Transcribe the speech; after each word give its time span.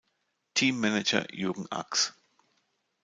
Teammanager 0.55 1.27
Jürgen 1.31 1.67
Ax 1.69 2.15